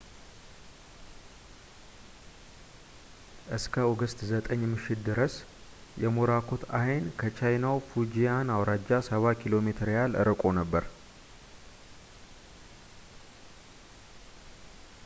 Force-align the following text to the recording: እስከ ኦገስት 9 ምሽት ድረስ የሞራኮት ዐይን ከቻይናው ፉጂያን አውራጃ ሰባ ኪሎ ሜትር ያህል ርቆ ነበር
እስከ 3.57 3.75
ኦገስት 3.91 4.19
9 4.29 4.57
ምሽት 4.71 4.99
ድረስ 5.09 5.33
የሞራኮት 6.05 6.63
ዐይን 6.79 7.05
ከቻይናው 7.19 7.77
ፉጂያን 7.91 8.53
አውራጃ 8.55 8.89
ሰባ 9.09 9.23
ኪሎ 9.43 9.53
ሜትር 9.67 9.91
ያህል 9.95 10.15
ርቆ 10.29 10.43
ነበር 10.61 10.83